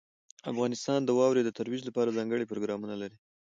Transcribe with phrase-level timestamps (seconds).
[0.51, 3.17] افغانستان د واورې د ترویج لپاره ځانګړي پروګرامونه لري.